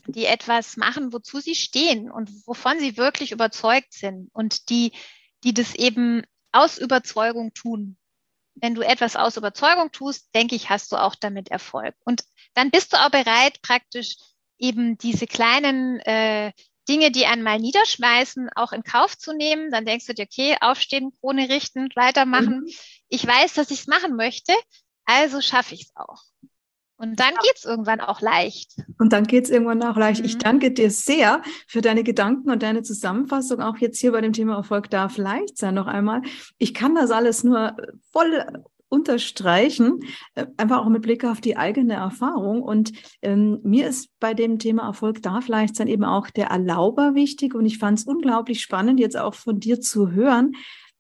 [0.08, 4.94] die etwas machen, wozu sie stehen und wovon sie wirklich überzeugt sind und die,
[5.44, 7.98] die das eben aus Überzeugung tun.
[8.56, 11.96] Wenn du etwas aus Überzeugung tust, denke ich, hast du auch damit Erfolg.
[12.04, 14.16] Und dann bist du auch bereit, praktisch
[14.58, 16.52] eben diese kleinen äh,
[16.90, 19.72] Dinge, die einmal niederschmeißen, auch in Kauf zu nehmen.
[19.72, 22.62] Dann denkst du dir, okay, aufstehen, Krone richten, weitermachen.
[22.62, 22.74] Mhm.
[23.10, 24.54] Ich weiß, dass ich es machen möchte,
[25.06, 26.24] also schaffe ich es auch.
[26.98, 28.76] Und dann geht es irgendwann auch leicht.
[29.00, 30.20] Und dann geht es irgendwann auch leicht.
[30.20, 30.26] Mhm.
[30.28, 34.34] Ich danke dir sehr für deine Gedanken und deine Zusammenfassung, auch jetzt hier bei dem
[34.34, 36.22] Thema Erfolg darf leicht sein noch einmal.
[36.60, 37.76] Ich kann das alles nur
[38.12, 40.02] voll unterstreichen,
[40.36, 42.62] äh, einfach auch mit Blick auf die eigene Erfahrung.
[42.62, 47.16] Und ähm, mir ist bei dem Thema Erfolg darf leicht sein eben auch der Erlauber
[47.16, 47.56] wichtig.
[47.56, 50.54] Und ich fand es unglaublich spannend, jetzt auch von dir zu hören,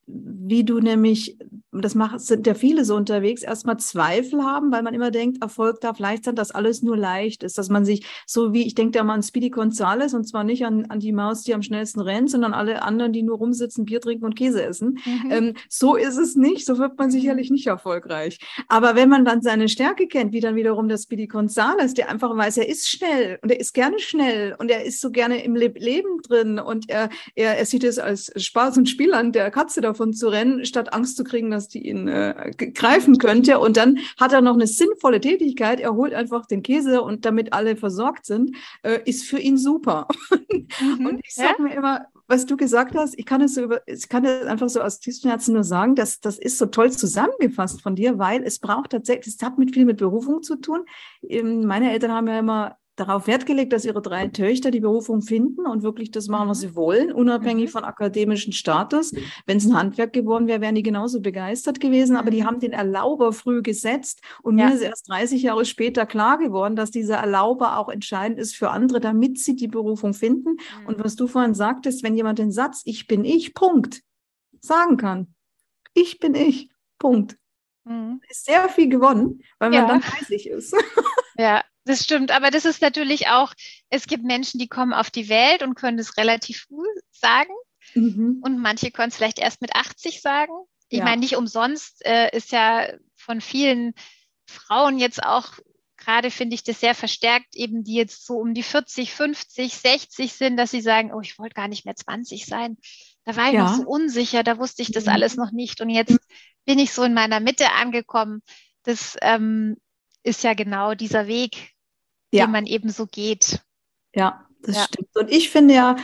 [0.07, 1.37] wie du nämlich,
[1.71, 5.79] das macht, sind ja viele so unterwegs, erstmal Zweifel haben, weil man immer denkt, Erfolg
[5.79, 8.97] darf leicht sein, dass alles nur leicht ist, dass man sich so wie, ich denke
[8.97, 12.01] da mal an Speedy Gonzales und zwar nicht an, an die Maus, die am schnellsten
[12.01, 14.99] rennt, sondern alle anderen, die nur rumsitzen, Bier trinken und Käse essen.
[15.05, 15.31] Mhm.
[15.31, 18.39] Ähm, so ist es nicht, so wird man sicherlich nicht erfolgreich.
[18.67, 22.35] Aber wenn man dann seine Stärke kennt, wie dann wiederum der Speedy Gonzales, der einfach
[22.35, 25.55] weiß, er ist schnell und er ist gerne schnell und er ist so gerne im
[25.55, 29.49] Le Leben drin und er, er, er sieht es als Spaß und Spiel an, der
[29.51, 33.59] Katze davon davon zu rennen, statt Angst zu kriegen, dass die ihn äh, greifen könnte.
[33.59, 35.79] Und dann hat er noch eine sinnvolle Tätigkeit.
[35.79, 40.07] Er holt einfach den Käse und damit alle versorgt sind, äh, ist für ihn super.
[40.79, 43.81] Mhm, und ich sage mir immer, was du gesagt hast, ich kann es so über,
[43.87, 46.91] ich kann es einfach so aus tiefstem Herzen nur sagen, dass das ist so toll
[46.91, 50.85] zusammengefasst von dir, weil es braucht tatsächlich, es hat mit viel mit Berufung zu tun.
[51.27, 55.21] Ähm, meine Eltern haben ja immer darauf Wert gelegt, dass ihre drei Töchter die Berufung
[55.21, 56.67] finden und wirklich das machen, was mhm.
[56.67, 57.71] sie wollen, unabhängig mhm.
[57.71, 59.13] von akademischem Status.
[59.45, 62.45] Wenn es ein Handwerk geworden wäre, wären die genauso begeistert gewesen, aber die mhm.
[62.45, 64.67] haben den Erlauber früh gesetzt und ja.
[64.67, 68.69] mir ist erst 30 Jahre später klar geworden, dass dieser Erlauber auch entscheidend ist für
[68.69, 70.57] andere, damit sie die Berufung finden.
[70.85, 74.01] Und was du vorhin sagtest, wenn jemand den Satz, ich bin ich, Punkt,
[74.59, 75.33] sagen kann,
[75.93, 77.37] ich bin ich, Punkt,
[77.85, 78.21] mhm.
[78.29, 79.87] ist sehr viel gewonnen, weil man ja.
[79.87, 80.75] dann bei sich ist.
[81.37, 83.53] Ja, das stimmt, aber das ist natürlich auch,
[83.89, 87.53] es gibt Menschen, die kommen auf die Welt und können es relativ früh sagen.
[87.95, 88.41] Mhm.
[88.43, 90.53] Und manche können es vielleicht erst mit 80 sagen.
[90.89, 91.05] Ich ja.
[91.05, 93.93] meine, nicht umsonst äh, ist ja von vielen
[94.45, 95.53] Frauen jetzt auch,
[95.97, 100.33] gerade finde ich das sehr verstärkt, eben die jetzt so um die 40, 50, 60
[100.33, 102.77] sind, dass sie sagen, oh, ich wollte gar nicht mehr 20 sein.
[103.23, 103.63] Da war ich ja.
[103.63, 105.11] noch so unsicher, da wusste ich das mhm.
[105.11, 105.81] alles noch nicht.
[105.81, 106.17] Und jetzt
[106.65, 108.41] bin ich so in meiner Mitte angekommen.
[108.83, 109.77] Das ähm,
[110.23, 111.73] ist ja genau dieser Weg,
[112.31, 112.45] ja.
[112.45, 113.61] den man eben so geht.
[114.13, 114.83] Ja, das ja.
[114.83, 115.09] stimmt.
[115.15, 115.95] Und ich finde ja,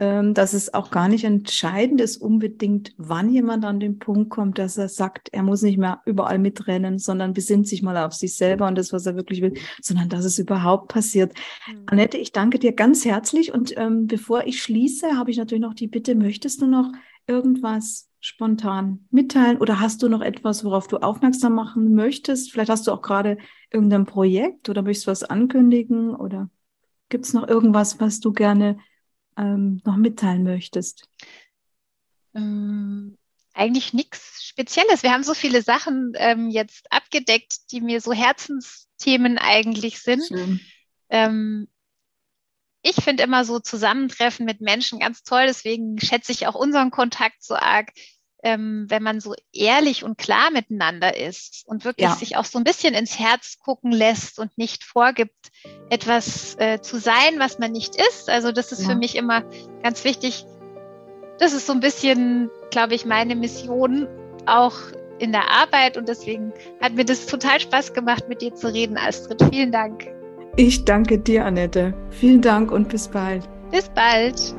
[0.00, 4.58] ähm, dass es auch gar nicht entscheidend ist unbedingt, wann jemand an den Punkt kommt,
[4.58, 8.34] dass er sagt, er muss nicht mehr überall mitrennen, sondern besinnt sich mal auf sich
[8.34, 11.34] selber und das, was er wirklich will, sondern dass es überhaupt passiert.
[11.68, 11.82] Mhm.
[11.86, 15.74] Annette, ich danke dir ganz herzlich und ähm, bevor ich schließe, habe ich natürlich noch
[15.74, 16.90] die Bitte, möchtest du noch
[17.26, 22.52] irgendwas spontan mitteilen oder hast du noch etwas, worauf du aufmerksam machen möchtest?
[22.52, 23.38] Vielleicht hast du auch gerade
[23.70, 26.50] irgendein Projekt oder möchtest du was ankündigen oder
[27.08, 28.78] gibt es noch irgendwas, was du gerne
[29.36, 31.08] ähm, noch mitteilen möchtest?
[32.34, 33.16] Ähm,
[33.54, 35.02] eigentlich nichts Spezielles.
[35.02, 40.22] Wir haben so viele Sachen ähm, jetzt abgedeckt, die mir so Herzensthemen eigentlich sind.
[42.82, 45.44] Ich finde immer so Zusammentreffen mit Menschen ganz toll.
[45.46, 47.90] Deswegen schätze ich auch unseren Kontakt so arg,
[48.42, 52.14] ähm, wenn man so ehrlich und klar miteinander ist und wirklich ja.
[52.14, 55.50] sich auch so ein bisschen ins Herz gucken lässt und nicht vorgibt,
[55.90, 58.30] etwas äh, zu sein, was man nicht ist.
[58.30, 58.90] Also das ist ja.
[58.90, 59.44] für mich immer
[59.82, 60.44] ganz wichtig.
[61.38, 64.08] Das ist so ein bisschen, glaube ich, meine Mission
[64.46, 64.76] auch
[65.18, 68.96] in der Arbeit und deswegen hat mir das total Spaß gemacht, mit dir zu reden,
[68.96, 69.42] Astrid.
[69.50, 70.19] Vielen Dank.
[70.60, 71.94] Ich danke dir, Annette.
[72.10, 73.48] Vielen Dank und bis bald.
[73.70, 74.54] Bis bald.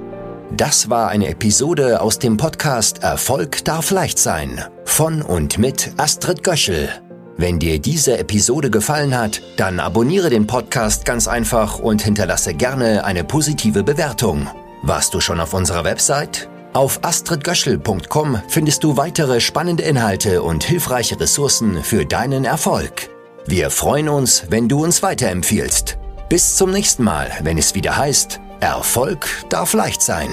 [0.57, 6.43] Das war eine Episode aus dem Podcast Erfolg darf leicht sein von und mit Astrid
[6.43, 6.89] Göschel.
[7.37, 13.05] Wenn dir diese Episode gefallen hat, dann abonniere den Podcast ganz einfach und hinterlasse gerne
[13.05, 14.47] eine positive Bewertung.
[14.81, 16.49] Warst du schon auf unserer Website?
[16.73, 23.11] Auf astridgöschel.com findest du weitere spannende Inhalte und hilfreiche Ressourcen für deinen Erfolg.
[23.45, 25.97] Wir freuen uns, wenn du uns weiterempfiehlst.
[26.29, 30.29] Bis zum nächsten Mal, wenn es wieder heißt, Erfolg darf leicht sein.